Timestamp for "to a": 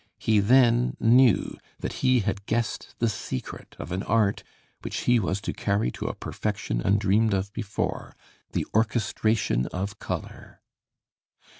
5.91-6.15